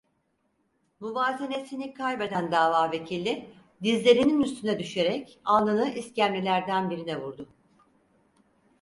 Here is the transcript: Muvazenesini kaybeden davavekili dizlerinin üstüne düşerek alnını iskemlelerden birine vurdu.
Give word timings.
Muvazenesini 0.99 1.93
kaybeden 1.93 2.51
davavekili 2.51 3.49
dizlerinin 3.83 4.41
üstüne 4.41 4.79
düşerek 4.79 5.39
alnını 5.45 5.93
iskemlelerden 5.93 6.89
birine 6.89 7.21
vurdu. 7.21 7.49